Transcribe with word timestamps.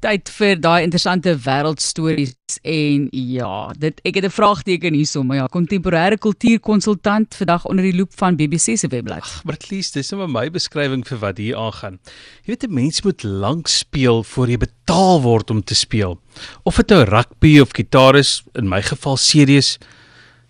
tyd 0.00 0.30
vir 0.32 0.56
daai 0.60 0.82
interessante 0.84 1.32
wêreldstories 1.44 2.32
en 2.66 3.06
ja, 3.12 3.70
dit 3.78 4.00
ek 4.04 4.16
het 4.16 4.24
'n 4.24 4.34
vraagteken 4.34 4.94
hierso, 4.94 5.22
maar 5.22 5.36
ja, 5.36 5.46
kontemporêre 5.46 6.18
kultuurkonsultant 6.18 7.34
vandag 7.34 7.64
onder 7.66 7.84
die 7.84 7.96
loop 7.96 8.12
van 8.16 8.36
BBC 8.36 8.76
se 8.78 8.88
webblad. 8.88 9.42
Maar 9.44 9.54
at 9.54 9.70
least 9.70 9.94
dis 9.94 10.10
nou 10.10 10.26
my 10.26 10.50
beskrywing 10.50 11.06
vir 11.06 11.18
wat 11.18 11.38
hier 11.38 11.56
aangaan. 11.56 11.98
Jy 12.44 12.46
weet 12.46 12.64
'n 12.64 12.74
mens 12.74 13.02
moet 13.02 13.22
lank 13.22 13.68
speel 13.68 14.24
voor 14.24 14.48
jy 14.48 14.56
betaal 14.56 15.22
word 15.22 15.50
om 15.50 15.62
te 15.62 15.74
speel. 15.74 16.20
Of 16.64 16.76
dit 16.76 16.88
nou 16.88 17.04
rugby 17.04 17.60
of 17.60 17.70
gitaar 17.72 18.16
is, 18.16 18.42
in 18.54 18.68
my 18.68 18.82
geval 18.82 19.16
series, 19.16 19.78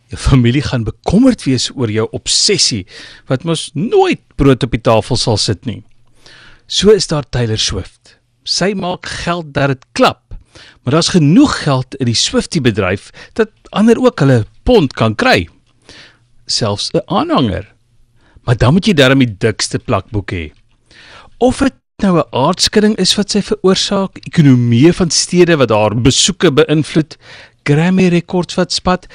jou 0.09 0.19
familie 0.19 0.62
gaan 0.62 0.85
bekommerd 0.85 1.45
wees 1.45 1.71
oor 1.75 1.91
jou 1.91 2.09
obsessie 2.11 2.87
wat 3.27 3.45
mos 3.45 3.71
nooit 3.75 4.21
brood 4.37 4.62
op 4.62 4.71
die 4.71 4.80
tafel 4.80 5.17
sal 5.17 5.37
sit 5.37 5.67
nie. 5.67 5.82
So 6.67 6.91
is 6.91 7.07
daar 7.07 7.29
Taylor 7.29 7.59
Swift. 7.59 8.20
Sy 8.51 8.73
maak 8.75 9.07
geld 9.23 9.53
dat 9.55 9.71
dit 9.75 9.85
klap. 9.95 10.35
Maar 10.83 10.96
daar's 10.96 11.14
genoeg 11.14 11.62
geld 11.62 11.95
in 12.02 12.09
die 12.11 12.19
Swiftie 12.19 12.61
bedryf 12.61 13.11
dat 13.38 13.52
ander 13.70 14.01
ook 14.02 14.19
hulle 14.25 14.45
pond 14.66 14.95
kan 14.98 15.15
kry. 15.15 15.48
Selfs 16.47 16.91
'n 16.92 17.06
aanhanger. 17.06 17.66
Maar 18.45 18.56
dan 18.56 18.73
moet 18.73 18.87
jy 18.87 18.95
darm 18.95 19.19
die 19.19 19.37
dikste 19.39 19.78
plakboek 19.78 20.33
hê. 20.33 20.52
Of 21.39 21.59
dit 21.59 21.75
nou 22.02 22.19
'n 22.19 22.30
aardskudding 22.30 22.97
is 22.97 23.15
wat 23.15 23.30
sy 23.30 23.42
veroorsaak, 23.42 24.19
ekonomie 24.27 24.92
van 24.92 25.11
stede 25.11 25.56
wat 25.56 25.70
haar 25.70 25.95
besoeke 25.95 26.51
beïnvloed, 26.53 27.17
Grammy 27.62 28.09
rekords 28.09 28.55
wat 28.55 28.73
spat, 28.73 29.06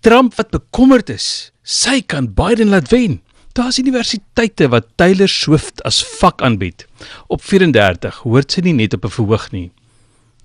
Trump 0.00 0.34
wat 0.34 0.50
bekommerd 0.50 1.10
is, 1.10 1.50
sy 1.62 2.00
kan 2.00 2.34
Biden 2.34 2.68
laat 2.68 2.88
wen. 2.88 3.20
Daar's 3.58 3.78
universiteite 3.78 4.68
wat 4.68 4.86
Taylor 4.94 5.28
Swift 5.28 5.82
as 5.82 5.98
vak 6.06 6.42
aanbied. 6.42 6.84
Op 7.26 7.42
34 7.42 8.20
hoort 8.22 8.54
sy 8.54 8.62
nie 8.62 8.74
net 8.78 8.92
op 8.94 9.04
'n 9.04 9.10
verhoog 9.10 9.50
nie. 9.50 9.70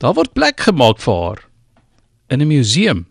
Daar 0.02 0.16
word 0.18 0.34
plek 0.34 0.60
gemaak 0.66 0.98
vir 0.98 1.14
haar 1.14 1.42
in 2.28 2.42
'n 2.42 2.48
museum. 2.48 3.06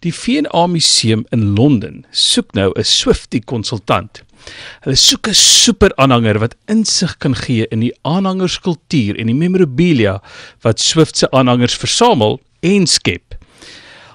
Die 0.00 0.12
V&A 0.12 0.66
Museum 0.66 1.26
in 1.28 1.54
Londen 1.54 2.06
soek 2.10 2.52
nou 2.52 2.72
'n 2.72 2.84
Swiftie 2.84 3.44
konsultant. 3.44 4.22
Hulle 4.80 4.96
soek 4.96 5.28
'n 5.28 5.34
super 5.34 5.92
aanhanger 5.96 6.38
wat 6.38 6.56
insig 6.66 7.16
kan 7.18 7.34
gee 7.34 7.66
in 7.68 7.80
die 7.80 7.94
aanhangerskultuur 8.02 9.18
en 9.18 9.26
die 9.26 9.34
memorabilia 9.34 10.22
wat 10.60 10.80
Swift 10.80 11.16
se 11.16 11.30
aanhangers 11.30 11.76
versamel 11.76 12.40
en 12.60 12.86
skep. 12.86 13.34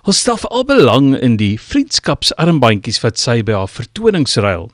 Ons 0.03 0.19
stel 0.19 0.37
veral 0.37 0.65
belang 0.65 1.19
in 1.19 1.37
die 1.37 1.59
vriendskapsarmbandjies 1.59 3.01
wat 3.01 3.19
sy 3.19 3.43
by 3.43 3.51
haar 3.51 3.69
vertonings 3.69 4.35
ruil. 4.35 4.71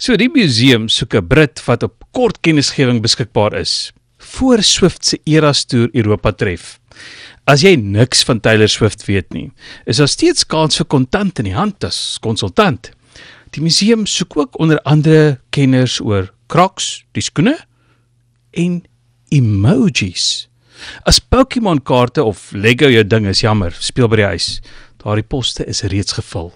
So 0.00 0.14
die 0.16 0.30
museum 0.32 0.86
soek 0.88 1.12
'n 1.14 1.26
Brit 1.28 1.60
wat 1.66 1.82
op 1.84 2.04
kort 2.16 2.38
kennisgewing 2.40 3.02
beskikbaar 3.04 3.52
is 3.60 3.92
voor 4.16 4.62
Swift 4.62 5.04
se 5.04 5.18
Eras 5.24 5.64
toer 5.64 5.90
Europa 5.92 6.32
tref. 6.32 6.80
As 7.44 7.60
jy 7.60 7.74
niks 7.76 8.24
van 8.24 8.40
Taylor 8.40 8.68
Swift 8.68 9.04
weet 9.04 9.28
nie, 9.32 9.52
is 9.84 9.96
daar 9.96 10.08
steeds 10.08 10.46
kans 10.46 10.76
vir 10.76 10.86
kontant 10.86 11.38
in 11.38 11.44
die 11.44 11.54
hand 11.54 11.84
as 11.84 12.16
konsultant. 12.18 12.90
Die 13.50 13.60
museum 13.60 14.06
soek 14.06 14.36
ook 14.36 14.58
onder 14.58 14.80
andere 14.88 15.38
kenners 15.50 16.00
oor 16.00 16.32
Crocs, 16.48 17.04
die 17.12 17.22
skoene 17.22 17.58
en 18.52 18.82
emojis. 19.28 20.48
As 21.04 21.20
Pokémon 21.20 21.82
kaarte 21.82 22.24
of 22.24 22.52
Lego 22.52 22.88
jou 22.88 23.04
ding 23.04 23.26
is 23.26 23.40
jammer, 23.44 23.76
speel 23.76 24.08
by 24.08 24.16
die 24.16 24.30
huis. 24.32 24.60
Daardie 25.04 25.28
poste 25.28 25.66
is 25.68 25.82
reeds 25.82 26.12
gevul. 26.16 26.54